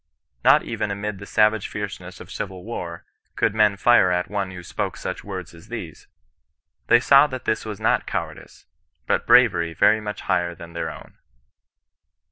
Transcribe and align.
Not 0.43 0.63
even 0.63 0.89
amid 0.89 1.19
the 1.19 1.27
savage 1.27 1.67
fierceness 1.67 2.19
of 2.19 2.31
civil 2.31 2.63
war, 2.65 3.05
covJd 3.37 3.53
men 3.53 3.77
fire 3.77 4.09
at 4.09 4.31
one 4.31 4.49
who 4.49 4.63
spoke 4.63 4.97
sndi 4.97 5.23
words 5.23 5.53
as 5.53 5.67
these. 5.67 6.07
^Tfaey 6.89 7.03
saw 7.03 7.27
that 7.27 7.45
iMa 7.45 7.65
was 7.67 7.79
not 7.79 8.07
cowardice, 8.07 8.65
but 9.05 9.27
bravery 9.27 9.75
very 9.75 9.99
nrach 9.99 10.21
bi^er 10.21 10.57
than 10.57 10.73
their 10.73 10.89
own. 10.89 11.19